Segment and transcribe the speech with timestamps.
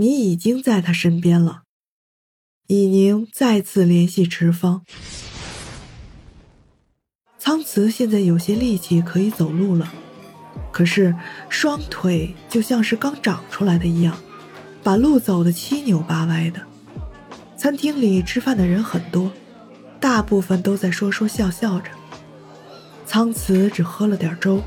[0.00, 1.64] 你已经在他身边了。
[2.68, 4.82] 以宁再次联系池方，
[7.38, 9.92] 苍慈现在有些力气可以走路了，
[10.72, 11.14] 可是
[11.50, 14.16] 双腿就像是刚长出来的一样，
[14.82, 16.62] 把路走得七扭八歪的。
[17.58, 19.30] 餐厅里吃饭的人很多，
[20.00, 21.90] 大部分都在说说笑笑着。
[23.04, 24.62] 苍慈只喝了点粥，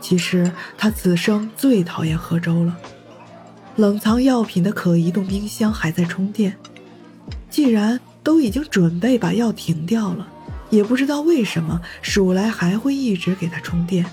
[0.00, 2.78] 其实他此生最讨厌喝粥了。
[3.76, 6.56] 冷藏药品的可移动冰箱还在充电，
[7.48, 10.28] 既然都已经准备把药停掉了，
[10.68, 14.04] 也不知道为什么鼠来还会一直给他充电。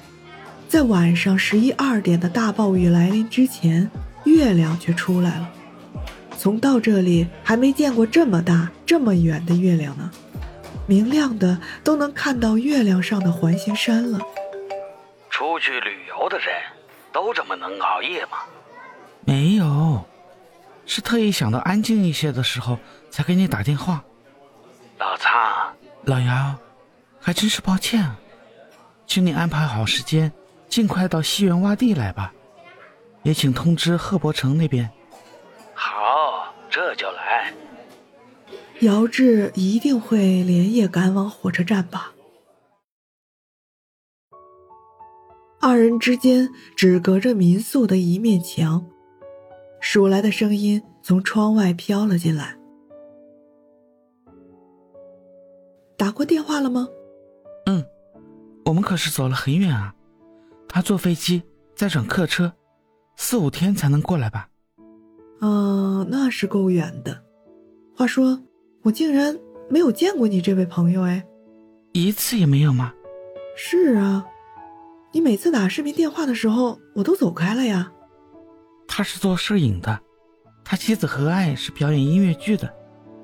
[0.69, 3.89] 在晚上十一二点的大暴雨来临之前，
[4.23, 5.49] 月亮却出来了。
[6.37, 10.09] 从到这里还没见过这么大、这么远的月亮呢。
[10.87, 14.19] 明亮的都能看到月亮上的环形山了。
[15.29, 16.47] 出去旅游的人
[17.11, 18.37] 都这么能熬夜吗？
[19.69, 20.05] 没有，
[20.85, 22.79] 是特意想到安静一些的时候
[23.11, 24.03] 才给你打电话。
[24.97, 25.31] 老苍，
[26.05, 26.55] 老姚，
[27.19, 28.19] 还真是抱歉啊，
[29.05, 30.31] 请你安排好时间，
[30.67, 32.33] 尽快到西园洼地来吧。
[33.23, 34.89] 也请通知贺伯城那边。
[35.75, 37.53] 好，这就来。
[38.79, 42.13] 姚志一定会连夜赶往火车站吧？
[45.61, 48.85] 二人之间只隔着民宿的一面墙，
[49.79, 52.57] 数来的声音从窗外飘了进来。
[55.97, 56.87] 打过电话了吗？
[57.65, 57.83] 嗯，
[58.65, 59.93] 我们可是走了很远啊，
[60.67, 61.41] 他坐飞机
[61.75, 62.53] 再转客车，
[63.15, 64.49] 四五天才能过来吧？
[65.39, 67.23] 啊，那是够远的。
[67.95, 68.39] 话说。
[68.81, 69.37] 我竟然
[69.69, 71.21] 没有见过你这位朋友哎，
[71.91, 72.93] 一次也没有吗？
[73.57, 74.25] 是啊，
[75.11, 77.91] 你每次打视频电话的时候，我都走开了呀。
[78.99, 79.97] 他是做摄影的，
[80.61, 82.69] 他妻子何爱是表演音乐剧的，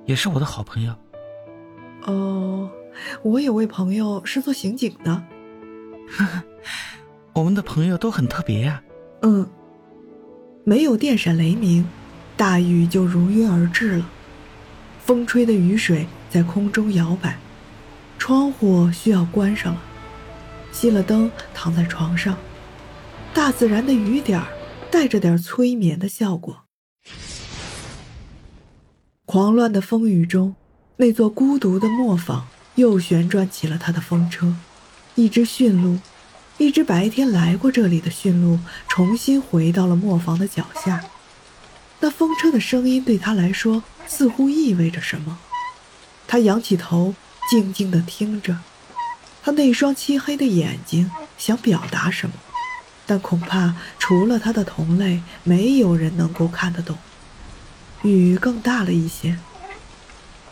[0.05, 0.95] 也是我的好朋友。
[2.03, 2.71] 哦，
[3.23, 5.11] 我有位朋友是做刑警的。
[6.07, 6.43] 呵呵，
[7.33, 8.81] 我们的朋友都很特别呀。
[9.23, 9.45] 嗯，
[10.63, 11.85] 没有电闪雷鸣，
[12.37, 14.09] 大雨就如约而至了。
[15.03, 17.37] 风吹的雨水在空中摇摆，
[18.17, 19.81] 窗户需要关上了。
[20.71, 22.37] 熄了灯，躺在床上，
[23.33, 24.47] 大自然的雨点儿
[24.91, 26.65] 带着点催眠的效果。
[29.25, 30.55] 狂乱的风雨中，
[30.97, 34.55] 那座孤独的磨坊又旋转起了他的风车。
[35.15, 35.99] 一只驯鹿，
[36.57, 41.03] 一只白天来过这里的驯鹿，重新回到了磨坊的脚下。
[41.99, 43.83] 那风车的声音对他来说。
[44.07, 45.39] 似乎意味着什么，
[46.27, 47.15] 他仰起头，
[47.49, 48.59] 静静地听着。
[49.41, 51.09] 他那双漆黑的眼睛
[51.39, 52.35] 想表达什么，
[53.05, 56.97] 但恐怕除了他的同类，没有人能够看得懂。
[58.03, 59.37] 雨更大了一些，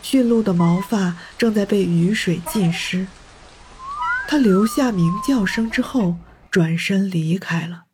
[0.02, 3.06] 驯鹿的毛发正在被雨水浸湿。
[4.26, 6.16] 他留下鸣叫声之后，
[6.50, 7.84] 转身离开了。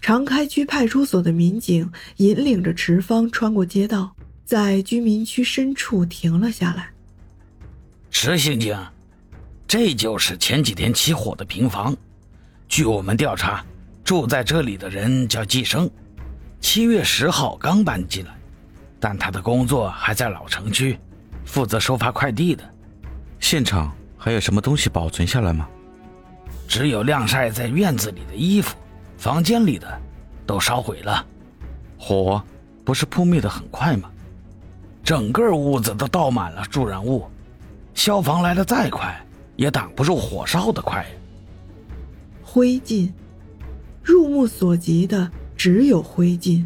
[0.00, 6.90] 长开区派出所的民警引领着池方穿过街道，在居民区深处停了下来。
[8.10, 8.76] 池刑警，
[9.72, 11.96] 这就是前几天起火的平房。
[12.68, 13.64] 据我们调查，
[14.04, 15.90] 住在这里的人叫季生，
[16.60, 18.36] 七月十号刚搬进来，
[19.00, 20.98] 但他的工作还在老城区，
[21.46, 22.62] 负责收发快递的。
[23.40, 25.66] 现场还有什么东西保存下来吗？
[26.68, 28.76] 只有晾晒在院子里的衣服。
[29.16, 29.88] 房间里的
[30.46, 31.24] 都烧毁了，
[31.96, 32.44] 火
[32.84, 34.10] 不是扑灭的很快吗？
[35.02, 37.26] 整个屋子都倒满了助燃物，
[37.94, 39.18] 消防来的再快
[39.56, 41.04] 也挡不住火烧的快。
[42.42, 43.10] 灰烬，
[44.02, 46.64] 入目所及的只有灰烬，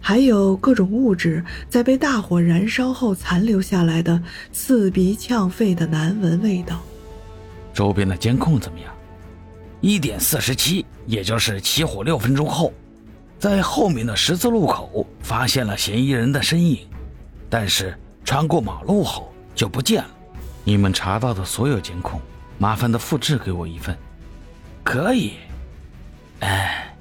[0.00, 6.80] 还有各种物质在被大火燃烧后残留下来的刺鼻呛肺的难闻味道。
[7.72, 8.92] 周边的监控怎么样？
[9.80, 12.72] 一点四十七，也就是起火六分钟后，
[13.38, 16.86] 在后面的十字路口发现了嫌疑人的身影，
[17.50, 20.10] 但是穿过马路后就不见了。
[20.68, 22.20] 你们查到的所有监控，
[22.58, 23.96] 麻烦的复制给我一份。
[24.82, 25.34] 可以。
[26.40, 26.92] 哎，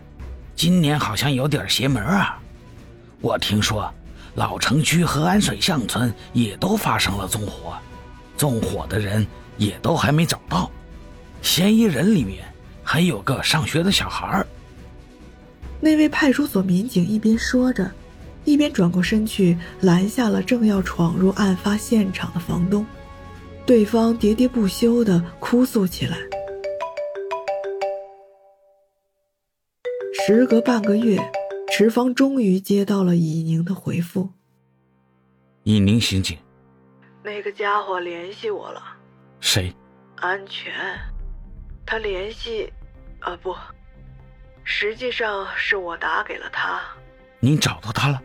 [0.56, 2.40] 今年好像有点邪门啊！
[3.22, 3.92] 我听说
[4.36, 7.76] 老城区和安水巷村也都发生了纵火，
[8.38, 9.26] 纵火的人
[9.58, 10.70] 也都还没找到，
[11.42, 12.46] 嫌疑人里面
[12.84, 14.46] 还有个上学的小孩。
[15.82, 17.90] 那位派出所民警一边说着，
[18.44, 22.86] 一边转过身去拦下了正要闯入案发现场的房东。
[23.66, 26.18] 对方喋喋不休地哭诉起来。
[30.14, 31.18] 时隔半个月，
[31.72, 34.30] 池方终于接到了以宁的回复。
[35.64, 36.38] 以宁刑警，
[37.24, 38.82] 那个家伙联系我了。
[39.40, 39.74] 谁？
[40.18, 40.72] 安全。
[41.88, 42.72] 他联系……
[43.20, 43.56] 啊，不，
[44.64, 46.82] 实际上是我打给了他。
[47.40, 48.22] 您找到他了？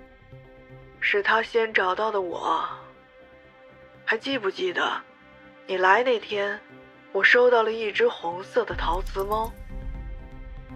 [1.01, 2.63] 是他先找到的我。
[4.05, 4.83] 还记不记得？
[5.71, 6.59] 你来那天，
[7.13, 9.53] 我收到了一只红色的陶瓷猫。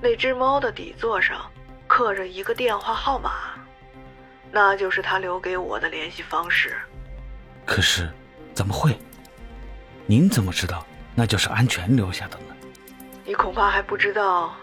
[0.00, 1.50] 那只猫的底座上
[1.88, 3.56] 刻着一个电话号码，
[4.52, 6.76] 那就是他留给我的联系方式。
[7.66, 8.08] 可是，
[8.54, 8.96] 怎么会？
[10.06, 12.54] 您怎么知道那就是安全留下的呢？
[13.24, 14.54] 你恐怕还不知道，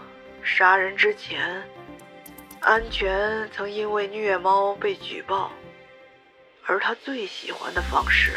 [0.42, 1.62] 杀人之前，
[2.60, 5.50] 安全曾因为虐猫被举报，
[6.66, 8.32] 而他最喜欢的方式。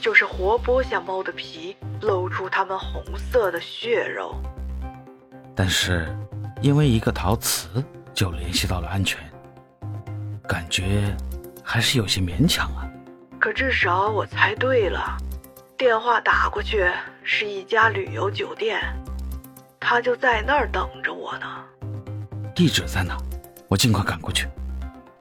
[0.00, 4.40] 就是活剥下猫的皮，露出它们红色的血肉。
[5.56, 6.06] 但是，
[6.62, 7.82] 因为一个陶瓷
[8.14, 9.18] 就联系到了安全，
[10.46, 11.12] 感觉
[11.64, 12.88] 还是有些勉强啊。
[13.40, 15.16] 可至少我猜对了，
[15.76, 16.88] 电话打过去
[17.24, 18.80] 是一家旅游酒店，
[19.80, 21.46] 他就在那儿等着我呢。
[22.54, 23.18] 地址在哪？
[23.66, 24.46] 我尽快赶过去。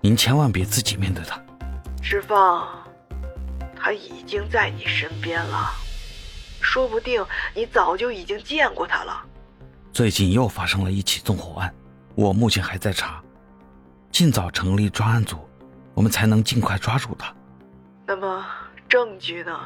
[0.01, 1.41] 您千万别自己面对他。
[2.09, 2.65] 石放。
[3.75, 5.73] 他已经在你身边了，
[6.61, 7.21] 说不定
[7.53, 9.25] 你早就已经见过他了。
[9.91, 11.75] 最近又发生了一起纵火案，
[12.15, 13.21] 我目前还在查，
[14.09, 15.37] 尽早成立专案组，
[15.93, 17.35] 我们才能尽快抓住他。
[18.05, 18.45] 那么
[18.87, 19.59] 证据呢？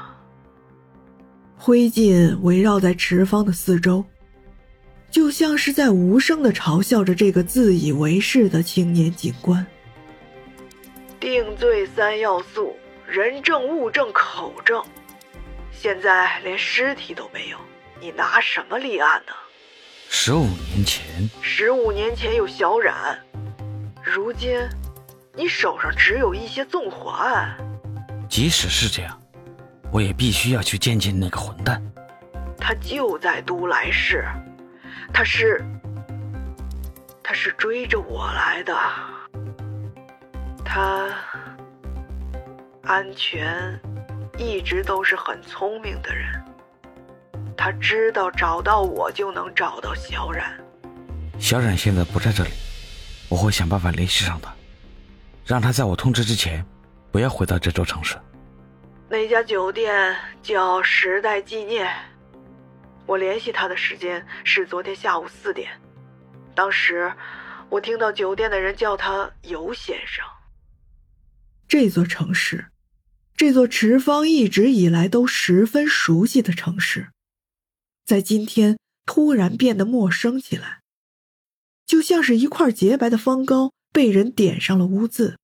[1.55, 4.03] 灰烬围绕在池方的四周，
[5.11, 9.63] 就像是在无声的嘲笑着这个自以为是的青年警官。
[11.21, 12.75] 定罪三要素。
[13.07, 14.81] 人证、物证、口证，
[15.71, 17.57] 现在连尸体都没有，
[17.99, 19.33] 你拿什么立案呢？
[20.09, 23.19] 十五年前，十五年前有小冉，
[24.01, 24.57] 如今
[25.33, 27.57] 你手上只有一些纵火案。
[28.29, 29.21] 即使是这样，
[29.91, 31.83] 我也必须要去见见那个混蛋。
[32.57, 34.25] 他就在都来市，
[35.13, 35.61] 他是，
[37.21, 38.73] 他是追着我来的，
[40.71, 41.05] 他。
[42.83, 43.77] 安全
[44.37, 46.41] 一直都是很聪明的人，
[47.57, 50.49] 他知道找到我就能找到小冉。
[51.37, 52.51] 小冉现在不在这里，
[53.29, 54.53] 我会想办法联系上他，
[55.45, 56.65] 让他在我通知之前
[57.11, 58.17] 不要回到这座城市。
[59.09, 61.93] 那家酒店叫时代纪念，
[63.05, 65.69] 我联系他的时间是昨天下午四点，
[66.55, 67.11] 当时
[67.69, 70.25] 我听到酒店的人叫他尤先生。
[71.71, 72.65] 这座城市。
[73.37, 77.11] 这座池方一直以来都十分熟悉的城市，
[78.03, 80.81] 在今天突然变得陌生起来，
[81.85, 85.37] 就像是一块洁白的方糕被人点上了污渍，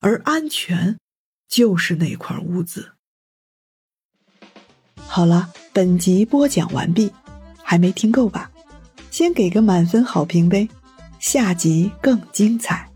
[0.00, 0.98] 而安全
[1.46, 2.94] 就是那块污渍。
[4.96, 7.12] 好了，本集播讲完毕，
[7.62, 8.50] 还没听够吧？
[9.12, 10.68] 先给个满分好评呗，
[11.20, 12.87] 下集更精彩。